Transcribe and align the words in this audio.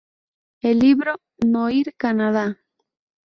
El 0.61 0.79
libro 0.79 1.19
"Noir 1.45 1.93
Canada. 1.95 2.57